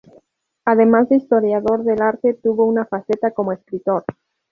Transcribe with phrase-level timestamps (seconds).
[0.65, 4.03] Además de historiador del arte, tuvo una faceta como escritor.